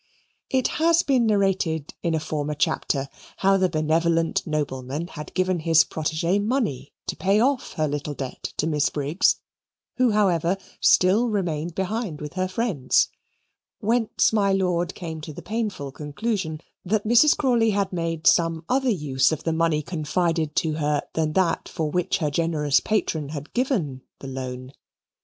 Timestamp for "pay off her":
7.15-7.87